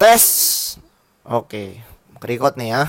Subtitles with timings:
[0.00, 0.24] Tes.
[1.28, 1.76] Oke,
[2.24, 2.88] record nih ya.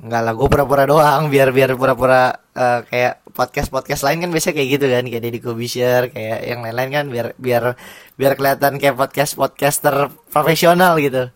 [0.00, 4.56] Enggak lah, gue pura-pura doang biar biar pura-pura uh, kayak podcast podcast lain kan biasa
[4.56, 7.76] kayak gitu kan kayak Deddy Kobisher kayak yang lain-lain kan biar biar
[8.16, 11.28] biar kelihatan kayak podcast podcaster profesional gitu.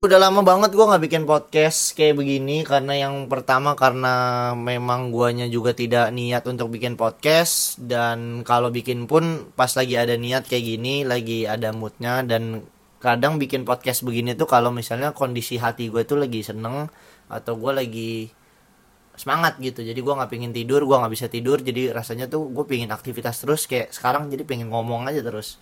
[0.00, 5.44] Udah lama banget gue nggak bikin podcast kayak begini karena yang pertama karena memang guanya
[5.44, 10.64] juga tidak niat untuk bikin podcast dan kalau bikin pun pas lagi ada niat kayak
[10.64, 12.64] gini lagi ada moodnya dan
[12.96, 16.88] kadang bikin podcast begini tuh kalau misalnya kondisi hati gue tuh lagi seneng
[17.28, 18.12] atau gue lagi
[19.16, 19.80] semangat gitu.
[19.80, 21.60] Jadi gue nggak pingin tidur gue nggak bisa tidur.
[21.60, 25.60] Jadi rasanya tuh gue pingin aktivitas terus kayak sekarang jadi pengen ngomong aja terus.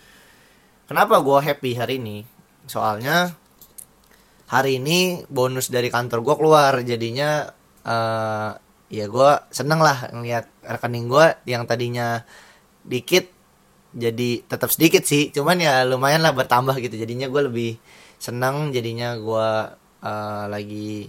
[0.84, 2.26] Kenapa gue happy hari ini?
[2.68, 3.32] Soalnya
[4.51, 6.73] hari ini bonus dari kantor gue keluar.
[6.82, 7.48] Jadinya
[7.87, 8.51] uh,
[8.92, 12.23] ya gue seneng lah ngeliat rekening gue yang tadinya
[12.84, 13.26] dikit
[13.94, 15.30] jadi tetap sedikit sih.
[15.30, 16.98] Cuman ya lumayan lah bertambah gitu.
[16.98, 17.70] Jadinya gue lebih
[18.18, 19.48] seneng jadinya gue
[20.02, 21.08] uh, lagi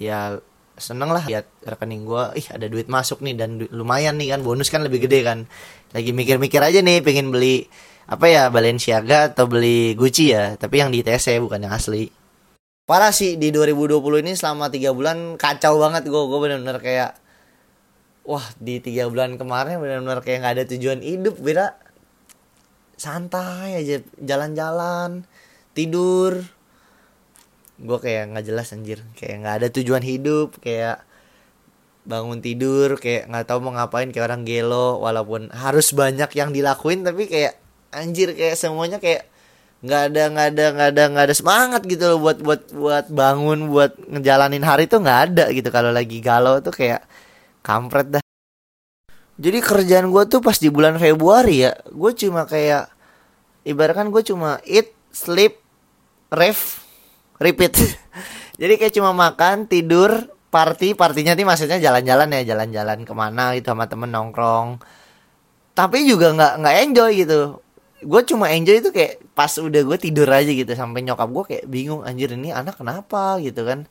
[0.00, 0.40] ya
[0.78, 4.40] seneng lah lihat rekening gue ih ada duit masuk nih dan lumayan nih kan.
[4.40, 5.44] Bonus kan lebih gede kan.
[5.92, 7.68] Lagi mikir-mikir aja nih pengen beli
[8.08, 10.56] apa ya Balenciaga atau beli Gucci ya.
[10.56, 12.08] Tapi yang di TC bukan yang asli.
[12.88, 17.20] Parah sih di 2020 ini selama tiga bulan kacau banget gue gue bener-bener kayak
[18.28, 21.87] wah di tiga bulan kemarin bener-bener kayak nggak ada tujuan hidup beda
[22.98, 25.24] santai aja jalan-jalan
[25.72, 26.42] tidur.
[27.78, 29.00] Gue kayak nggak jelas anjir.
[29.14, 31.06] Kayak nggak ada tujuan hidup kayak
[32.08, 37.04] bangun tidur kayak nggak tahu mau ngapain kayak orang gelo walaupun harus banyak yang dilakuin
[37.04, 37.60] tapi kayak
[37.92, 39.28] anjir kayak semuanya kayak
[39.84, 43.70] nggak ada nggak ada nggak ada nggak ada semangat gitu loh buat buat buat bangun
[43.70, 45.68] buat ngejalanin hari tuh nggak ada gitu.
[45.70, 47.06] Kalau lagi galau tuh kayak
[47.62, 48.22] kampret dah
[49.38, 52.90] jadi kerjaan gue tuh pas di bulan Februari ya gue cuma kayak
[53.62, 55.62] ibaratkan gue cuma eat sleep
[56.28, 56.84] ref
[57.40, 57.74] repeat.
[58.60, 60.10] Jadi kayak cuma makan tidur
[60.48, 64.82] party partinya nih maksudnya jalan-jalan ya jalan-jalan ke mana gitu sama temen nongkrong.
[65.78, 67.40] Tapi juga nggak nggak enjoy gitu.
[68.02, 71.64] Gue cuma enjoy itu kayak pas udah gue tidur aja gitu sampai nyokap gue kayak
[71.70, 73.38] bingung anjir ini anak kenapa?
[73.38, 73.86] gitu kan.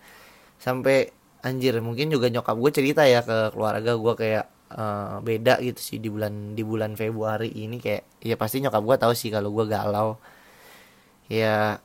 [0.59, 5.79] Sampai anjir mungkin juga nyokap gue cerita ya ke keluarga gue kayak uh, beda gitu
[5.79, 9.53] sih di bulan di bulan Februari ini kayak ya pasti nyokap gue tahu sih kalau
[9.53, 10.19] gue galau.
[11.31, 11.79] Ya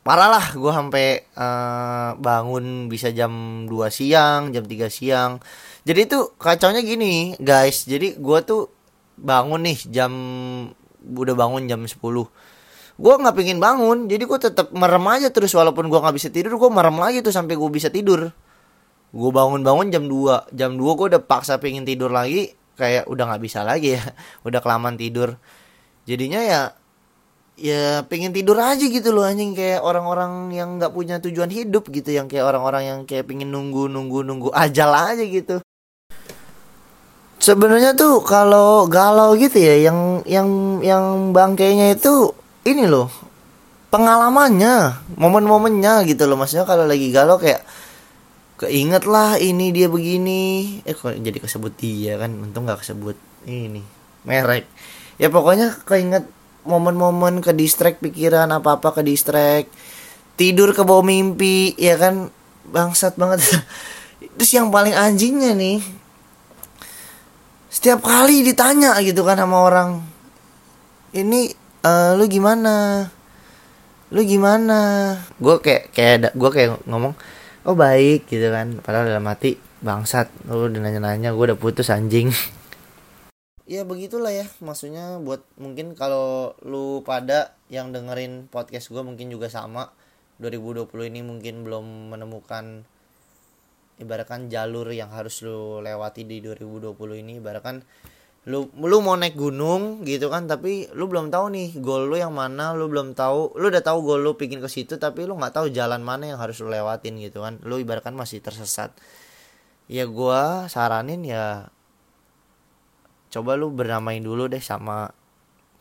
[0.00, 5.42] parah lah gue sampai uh, bangun bisa jam 2 siang jam 3 siang.
[5.86, 7.86] Jadi itu kacaunya gini guys.
[7.86, 8.70] Jadi gue tuh
[9.20, 10.12] bangun nih jam
[11.00, 11.96] udah bangun jam 10
[13.00, 16.60] gue nggak pingin bangun jadi gue tetap merem aja terus walaupun gue nggak bisa tidur
[16.60, 18.28] gue merem lagi tuh sampai gue bisa tidur
[19.10, 22.54] gue bangun-bangun jam 2 jam 2 gue udah paksa pengen tidur lagi.
[22.78, 24.02] Kayak udah nggak bisa lagi ya.
[24.48, 25.36] Udah kelamaan tidur.
[26.08, 26.60] Jadinya ya
[27.60, 29.52] ya pengen tidur aja gitu loh anjing.
[29.52, 32.16] Kayak orang-orang yang nggak punya tujuan hidup gitu.
[32.16, 35.60] Yang kayak orang-orang yang kayak pengen nunggu nunggu nunggu ajal aja gitu.
[37.40, 40.48] Sebenarnya tuh kalau galau gitu ya yang yang
[40.80, 42.32] yang bangkainya itu
[42.64, 43.12] ini loh.
[43.92, 46.40] Pengalamannya momen-momennya gitu loh.
[46.40, 47.60] Maksudnya kalau lagi galau kayak
[48.60, 50.76] keinget lah ini dia begini.
[50.84, 52.28] Eh kok jadi kesebut dia kan?
[52.36, 53.16] Untung nggak kesebut
[53.48, 53.80] ini
[54.28, 54.68] merek.
[55.16, 56.28] Ya pokoknya keinget
[56.68, 59.72] momen-momen ke distract pikiran apa apa ke distract
[60.36, 62.28] tidur ke bawah mimpi ya kan?
[62.68, 63.40] Bangsat banget.
[64.36, 65.80] Terus yang paling anjingnya nih
[67.70, 70.02] setiap kali ditanya gitu kan sama orang
[71.16, 71.54] ini
[71.86, 73.08] uh, lu gimana?
[74.10, 75.14] Lu gimana?
[75.38, 77.14] Gue kayak kayak gue kayak ngomong
[77.64, 78.80] oh baik gitu kan.
[78.80, 82.32] Padahal dalam hati bangsat lu udah nanya-nanya gue udah putus anjing.
[83.70, 84.50] Ya begitulah ya.
[84.58, 89.94] Maksudnya buat mungkin kalau lu pada yang dengerin podcast gue mungkin juga sama.
[90.40, 92.82] 2020 ini mungkin belum menemukan
[94.00, 97.38] ibaratkan jalur yang harus lu lewati di 2020 ini.
[97.38, 97.84] Ibaratkan
[98.48, 102.32] lu lu mau naik gunung gitu kan tapi lu belum tahu nih goal lu yang
[102.32, 105.60] mana lu belum tahu lu udah tahu goal lu pingin ke situ tapi lu nggak
[105.60, 107.60] tahu jalan mana yang harus lu lewatin gitu kan.
[107.68, 108.96] Lu ibaratkan masih tersesat.
[109.92, 111.68] Ya gua saranin ya
[113.28, 115.12] coba lu berdamai dulu deh sama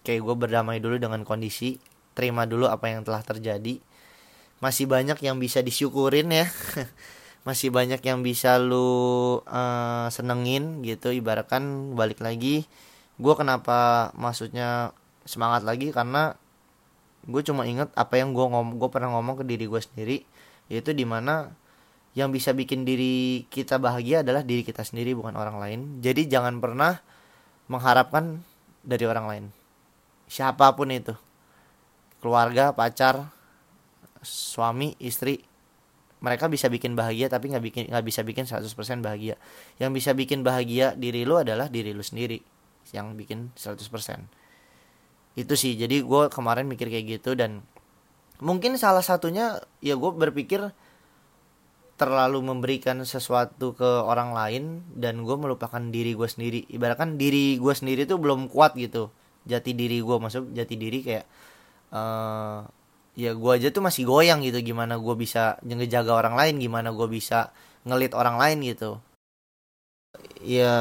[0.03, 1.81] kayak gue berdamai dulu dengan kondisi
[2.13, 3.79] terima dulu apa yang telah terjadi.
[4.59, 6.45] Masih banyak yang bisa disyukurin ya
[7.47, 11.11] masih banyak yang bisa lu uh, senengin gitu.
[11.13, 12.67] Ibaratkan balik lagi
[13.19, 14.95] gue kenapa maksudnya
[15.27, 15.91] semangat lagi?
[15.91, 16.33] Karena
[17.27, 20.17] gue cuma inget apa yang gue ngom gue pernah ngomong ke diri gue sendiri
[20.71, 21.51] yaitu di mana
[22.17, 25.79] yang bisa bikin diri kita bahagia adalah diri kita sendiri bukan orang lain.
[26.01, 26.97] Jadi jangan pernah
[27.69, 28.41] mengharapkan
[28.81, 29.45] dari orang lain.
[30.25, 31.13] Siapa pun itu.
[32.19, 33.29] Keluarga pacar
[34.25, 35.45] suami istri
[36.19, 38.67] mereka bisa bikin bahagia tapi nggak bikin nggak bisa bikin 100%
[38.99, 39.39] bahagia.
[39.79, 42.39] Yang bisa bikin bahagia diri lu adalah diri lu sendiri
[42.91, 43.79] yang bikin 100%
[45.39, 45.73] itu sih.
[45.79, 47.63] Jadi gue kemarin mikir kayak gitu dan
[48.43, 50.71] mungkin salah satunya ya gue berpikir
[51.99, 54.63] terlalu memberikan sesuatu ke orang lain
[54.95, 56.63] dan gue melupakan diri gue sendiri.
[56.71, 59.11] Ibaratkan diri gue sendiri tuh belum kuat gitu.
[59.47, 61.25] Jati diri gue maksud jati diri kayak
[61.91, 62.63] uh,
[63.19, 67.07] ya gue aja tuh masih goyang gitu gimana gue bisa ngejaga orang lain gimana gue
[67.11, 67.51] bisa
[67.83, 69.03] ngelit orang lain gitu.
[70.39, 70.71] Ya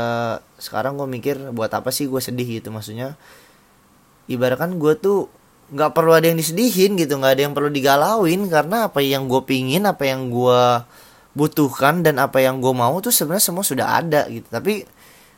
[0.63, 3.19] sekarang gue mikir buat apa sih gue sedih gitu maksudnya
[4.31, 5.27] ibaratkan gue tuh
[5.75, 9.43] nggak perlu ada yang disedihin gitu nggak ada yang perlu digalauin karena apa yang gue
[9.45, 10.63] pingin apa yang gue
[11.37, 14.47] butuhkan dan apa yang gue mau tuh sebenarnya semua sudah ada gitu.
[14.47, 14.87] Tapi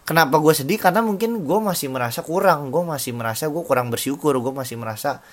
[0.04, 0.76] kenapa gue sedih?
[0.76, 5.24] Karena mungkin gue masih merasa kurang gue masih merasa gue kurang bersyukur gue masih merasa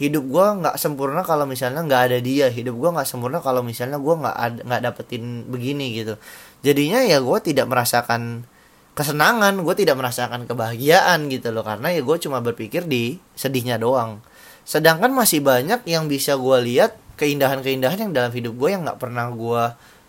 [0.00, 2.48] hidup gue nggak sempurna kalau misalnya nggak ada dia.
[2.48, 6.16] Hidup gue nggak sempurna kalau misalnya gue nggak nggak dapetin begini gitu.
[6.64, 8.48] Jadinya ya gue tidak merasakan
[8.96, 11.60] kesenangan gue tidak merasakan kebahagiaan gitu loh.
[11.60, 14.24] Karena ya gue cuma berpikir di sedihnya doang.
[14.64, 19.28] Sedangkan masih banyak yang bisa gue lihat keindahan-keindahan yang dalam hidup gue yang nggak pernah
[19.28, 19.64] gue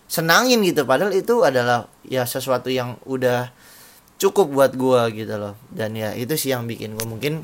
[0.07, 0.87] senangin gitu.
[0.87, 3.51] Padahal itu adalah ya sesuatu yang udah
[4.15, 5.59] cukup buat gue gitu loh.
[5.67, 7.43] Dan ya itu sih yang bikin gue mungkin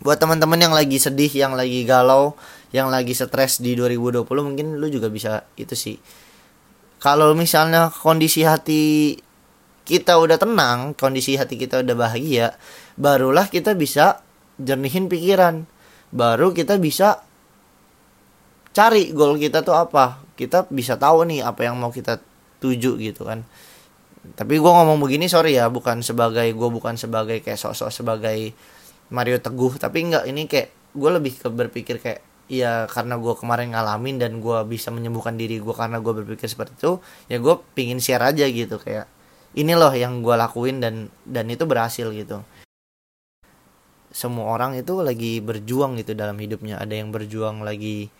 [0.00, 2.32] buat teman-teman yang lagi sedih yang lagi galau
[2.72, 5.96] yang lagi stres di 2020 mungkin lu juga bisa itu sih.
[7.00, 9.16] Kalau misalnya kondisi hati
[9.84, 12.56] kita udah tenang kondisi hati kita udah bahagia
[12.96, 14.24] barulah kita bisa
[14.60, 15.64] jernihin pikiran.
[16.10, 17.22] Baru kita bisa
[18.76, 20.20] cari goal kita tuh apa.
[20.36, 22.20] Kita bisa tahu nih apa yang mau kita
[22.60, 23.44] tuju gitu kan.
[24.20, 28.52] Tapi gue ngomong begini sorry ya bukan sebagai gue bukan sebagai kayak sosok sebagai
[29.10, 32.20] Mario Teguh tapi enggak ini kayak gue lebih ke berpikir kayak
[32.50, 36.74] ya karena gue kemarin ngalamin dan gue bisa menyembuhkan diri gue karena gue berpikir seperti
[36.82, 36.98] itu
[37.30, 39.06] ya gue pingin share aja gitu kayak
[39.58, 42.42] ini loh yang gue lakuin dan dan itu berhasil gitu.
[44.10, 46.78] Semua orang itu lagi berjuang gitu dalam hidupnya.
[46.78, 48.10] Ada yang berjuang lagi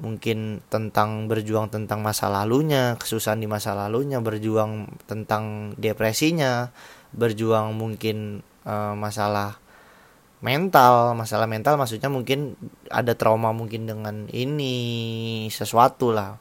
[0.00, 6.72] mungkin tentang berjuang tentang masa lalunya kesusahan di masa lalunya berjuang tentang depresinya
[7.12, 9.59] berjuang mungkin uh, masalah
[10.40, 12.56] mental masalah mental maksudnya mungkin
[12.88, 14.74] ada trauma mungkin dengan ini
[15.52, 16.40] sesuatu lah.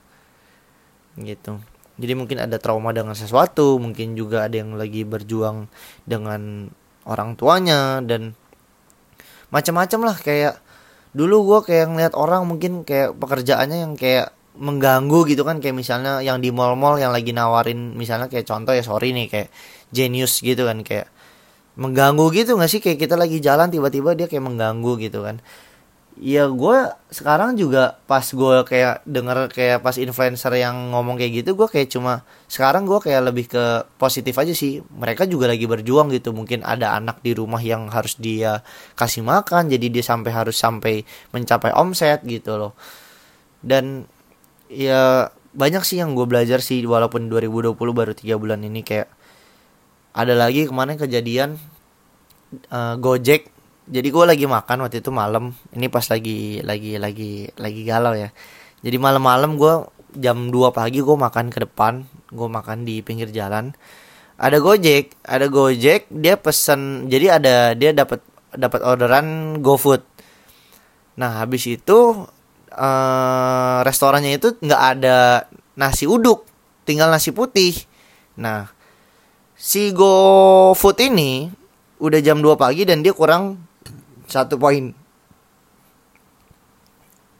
[1.19, 1.59] Gitu.
[1.99, 5.67] Jadi mungkin ada trauma dengan sesuatu mungkin juga ada yang lagi berjuang
[6.07, 6.71] dengan
[7.03, 8.39] orang tuanya dan
[9.51, 10.15] macam-macam lah.
[10.15, 10.63] Kayak
[11.11, 15.59] dulu gue kayak ngeliat orang mungkin kayak pekerjaannya yang kayak mengganggu gitu kan.
[15.59, 19.49] Kayak misalnya yang di mall-mall yang lagi nawarin misalnya kayak contoh ya sorry nih kayak
[19.91, 20.79] genius gitu kan.
[20.87, 21.11] Kayak
[21.79, 22.83] mengganggu gitu gak sih?
[22.83, 25.39] Kayak kita lagi jalan tiba-tiba dia kayak mengganggu gitu kan.
[26.19, 26.77] Ya gue
[27.15, 31.87] sekarang juga pas gue kayak denger kayak pas influencer yang ngomong kayak gitu gue kayak
[31.95, 34.83] cuma sekarang gue kayak lebih ke positif aja sih.
[34.83, 36.35] Mereka juga lagi berjuang gitu.
[36.35, 38.59] Mungkin ada anak di rumah yang harus dia
[38.99, 42.75] kasih makan jadi dia sampai harus sampai mencapai omset gitu loh.
[43.63, 44.03] Dan
[44.67, 49.07] ya banyak sih yang gue belajar sih walaupun 2020 baru tiga bulan ini kayak
[50.13, 51.59] ada lagi kemarin kejadian
[52.73, 53.49] uh, Gojek.
[53.89, 55.53] Jadi gue lagi makan waktu itu malam.
[55.73, 58.29] Ini pas lagi lagi lagi lagi galau ya.
[58.85, 59.73] Jadi malam-malam gue
[60.17, 62.05] jam 2 pagi gue makan ke depan.
[62.29, 63.73] Gue makan di pinggir jalan.
[64.39, 68.23] Ada Gojek ada Gojek dia pesen jadi ada dia dapat
[68.55, 70.05] dapat orderan GoFood.
[71.19, 72.23] Nah habis itu
[72.71, 76.47] uh, restorannya itu nggak ada nasi uduk
[76.87, 77.75] tinggal nasi putih.
[78.39, 78.78] Nah
[79.59, 81.51] si GoFood ini
[81.99, 83.59] udah jam 2 pagi dan dia kurang
[84.31, 84.95] satu poin.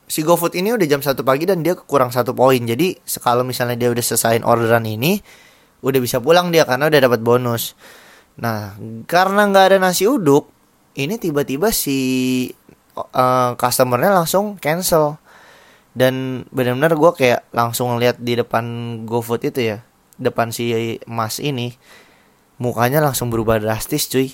[0.09, 2.59] Si GoFood ini udah jam satu pagi dan dia kurang satu poin.
[2.59, 5.23] Jadi kalau misalnya dia udah selesaiin orderan ini,
[5.79, 7.79] udah bisa pulang dia karena udah dapat bonus.
[8.35, 8.75] Nah,
[9.07, 10.51] karena nggak ada nasi uduk,
[10.99, 12.49] ini tiba-tiba si
[12.99, 15.15] uh, customernya langsung cancel.
[15.95, 18.65] Dan benar-benar gue kayak langsung lihat di depan
[19.07, 19.77] GoFood itu ya,
[20.17, 21.75] depan si Mas ini,
[22.59, 24.29] mukanya langsung berubah drastis cuy.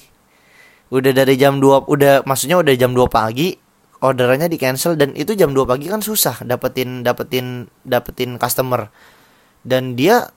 [0.93, 3.57] Udah dari jam 2 udah maksudnya udah jam 2 pagi
[4.03, 8.89] orderannya di cancel dan itu jam 2 pagi kan susah dapetin dapetin dapetin customer.
[9.65, 10.29] Dan dia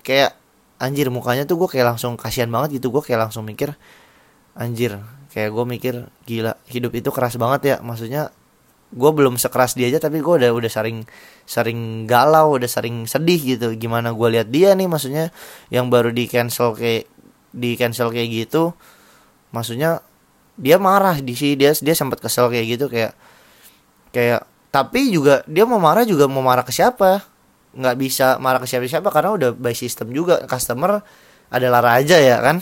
[0.00, 0.36] kayak
[0.80, 2.88] anjir mukanya tuh gue kayak langsung kasihan banget gitu.
[2.88, 3.76] Gue kayak langsung mikir
[4.56, 5.00] anjir
[5.34, 7.76] kayak gue mikir gila hidup itu keras banget ya.
[7.84, 8.32] Maksudnya
[8.94, 11.02] gue belum sekeras dia aja tapi gue udah udah sering
[11.44, 13.76] sering galau udah sering sedih gitu.
[13.76, 15.28] Gimana gue lihat dia nih maksudnya
[15.68, 17.10] yang baru di cancel kayak
[17.54, 18.74] di cancel kayak gitu
[19.54, 20.02] maksudnya
[20.58, 23.14] dia marah di sini dia dia sempat kesel kayak gitu kayak
[24.14, 27.22] kayak tapi juga dia mau marah juga mau marah ke siapa?
[27.78, 30.98] Nggak bisa marah ke siapa siapa karena udah by system juga customer
[31.46, 32.58] adalah raja ya kan?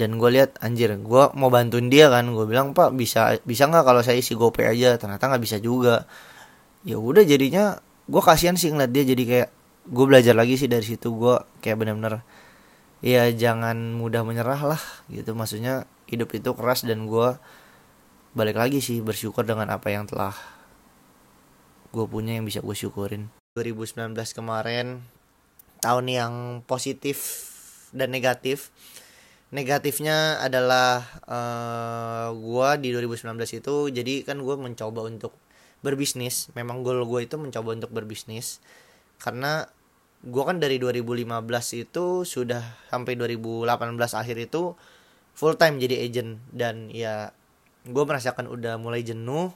[0.00, 2.24] Dan gue lihat anjir gue mau bantuin dia kan?
[2.32, 4.96] Gue bilang pak bisa bisa nggak kalau saya isi gopay aja?
[4.96, 6.08] Ternyata nggak bisa juga.
[6.88, 9.48] Ya udah jadinya gue kasihan sih ngeliat dia jadi kayak
[9.92, 12.24] gue belajar lagi sih dari situ gue kayak bener-bener
[13.04, 15.34] ya jangan mudah menyerah lah gitu.
[15.34, 17.38] Maksudnya hidup itu keras dan gue
[18.36, 20.36] balik lagi sih bersyukur dengan apa yang telah
[21.90, 23.32] gue punya yang bisa gue syukurin.
[23.56, 25.02] 2019 kemarin
[25.82, 26.34] tahun yang
[26.66, 27.48] positif
[27.94, 28.70] dan negatif.
[29.48, 33.32] Negatifnya adalah uh, gue di 2019
[33.64, 35.32] itu jadi kan gue mencoba untuk
[35.80, 36.52] berbisnis.
[36.52, 38.60] Memang goal gue itu mencoba untuk berbisnis.
[39.16, 39.64] Karena
[40.18, 41.22] gue kan dari 2015
[41.78, 43.68] itu sudah sampai 2018
[44.18, 44.74] akhir itu
[45.38, 46.42] full time jadi agent.
[46.50, 47.30] Dan ya
[47.86, 49.54] gue merasakan udah mulai jenuh.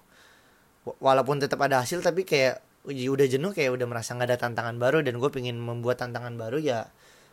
[0.83, 5.02] Walaupun tetap ada hasil tapi kayak udah jenuh kayak udah merasa nggak ada tantangan baru.
[5.02, 6.90] Dan gue pengen membuat tantangan baru ya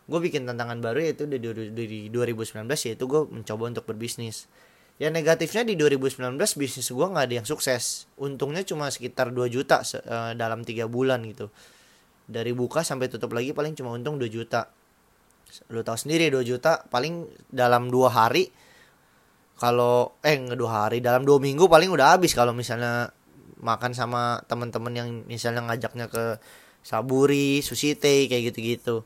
[0.09, 4.49] gue bikin tantangan baru yaitu di, di, di 2019 yaitu gue mencoba untuk berbisnis.
[4.97, 8.09] Ya negatifnya di 2019 bisnis gue nggak ada yang sukses.
[8.17, 11.53] Untungnya cuma sekitar 2 juta uh, dalam tiga bulan gitu
[12.29, 14.69] dari buka sampai tutup lagi paling cuma untung 2 juta
[15.73, 18.53] lu tahu sendiri 2 juta paling dalam dua hari
[19.57, 23.11] kalau eh dua hari dalam dua minggu paling udah habis kalau misalnya
[23.59, 26.39] makan sama teman-teman yang misalnya ngajaknya ke
[26.79, 29.03] Saburi, Sushi Tei kayak gitu-gitu.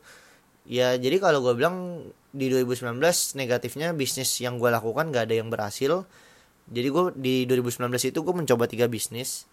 [0.70, 3.02] Ya jadi kalau gue bilang di 2019
[3.36, 6.06] negatifnya bisnis yang gue lakukan gak ada yang berhasil.
[6.70, 9.50] Jadi gue di 2019 itu gue mencoba tiga bisnis.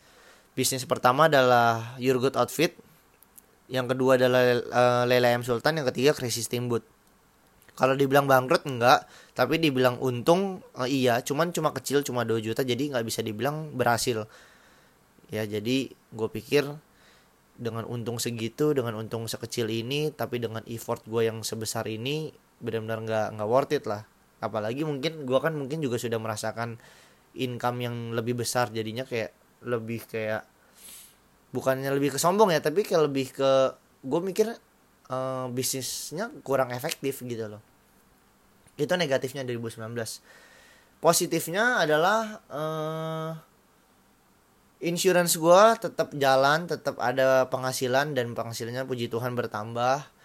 [0.55, 2.77] Bisnis pertama adalah Your Good Outfit.
[3.71, 5.79] Yang kedua adalah uh, Lela M Sultan.
[5.79, 6.83] Yang ketiga Crazy Steamboat.
[7.79, 12.61] Kalau dibilang bangkrut enggak, tapi dibilang untung uh, iya, cuman cuma kecil cuma 2 juta
[12.67, 14.29] jadi nggak bisa dibilang berhasil
[15.31, 16.67] ya jadi gue pikir
[17.55, 22.99] dengan untung segitu dengan untung sekecil ini tapi dengan effort gue yang sebesar ini benar-benar
[23.07, 24.03] nggak nggak worth it lah
[24.43, 26.83] apalagi mungkin gue kan mungkin juga sudah merasakan
[27.39, 29.31] income yang lebih besar jadinya kayak
[29.63, 30.43] lebih kayak
[31.51, 33.51] bukannya lebih ke sombong ya tapi kayak lebih ke
[34.07, 34.49] gue mikir
[35.11, 37.63] uh, bisnisnya kurang efektif gitu loh.
[38.79, 39.91] Itu negatifnya 2019
[41.01, 43.33] positifnya adalah uh,
[44.85, 50.21] insurance gue tetap jalan tetap ada penghasilan dan penghasilannya puji Tuhan bertambah.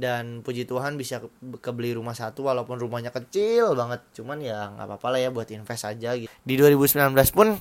[0.00, 1.20] Dan puji Tuhan bisa
[1.60, 4.00] kebeli rumah satu walaupun rumahnya kecil banget.
[4.16, 6.30] Cuman ya nggak apa-apa lah ya buat invest aja gitu.
[6.32, 7.60] Di 2019 pun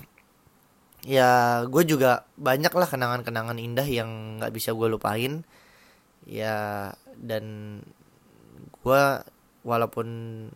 [1.04, 5.44] ya gue juga banyak lah kenangan-kenangan indah yang nggak bisa gue lupain.
[6.28, 7.44] Ya dan
[8.80, 9.02] gue
[9.64, 10.08] walaupun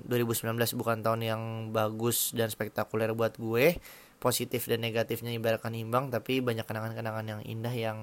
[0.07, 1.41] 2019 bukan tahun yang
[1.75, 3.77] bagus dan spektakuler buat gue
[4.23, 7.99] positif dan negatifnya ibaratkan imbang tapi banyak kenangan-kenangan yang indah yang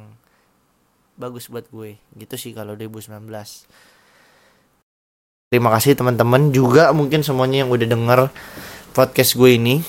[1.16, 1.96] bagus buat gue.
[2.16, 3.24] Gitu sih kalau 2019
[5.50, 8.20] terima kasih teman-teman juga mungkin semuanya yang udah denger
[8.94, 9.82] podcast gue ini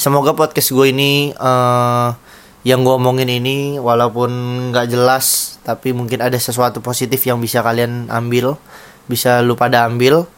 [0.00, 2.16] semoga podcast gue ini uh,
[2.64, 4.32] yang gue omongin ini walaupun
[4.72, 8.56] nggak jelas tapi mungkin ada sesuatu positif yang bisa kalian ambil
[9.10, 10.30] bisa lu pada ambil.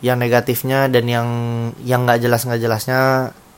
[0.00, 1.28] Yang negatifnya dan yang
[1.84, 3.00] yang nggak jelas nggak jelasnya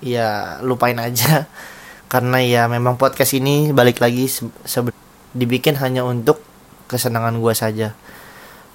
[0.03, 1.47] ya lupain aja.
[2.13, 4.27] Karena ya memang podcast ini balik lagi
[5.31, 6.43] dibikin hanya untuk
[6.91, 7.95] kesenangan gue saja.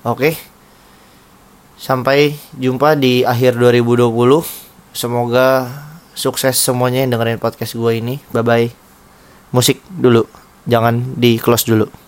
[0.08, 0.40] Oke?
[1.76, 4.08] Sampai jumpa di akhir 2020
[4.96, 5.68] semoga
[6.16, 8.24] sukses semuanya yang dengerin podcast gue ini.
[8.32, 8.68] Bye bye
[9.54, 10.26] musik dulu.
[10.66, 12.05] Jangan di close dulu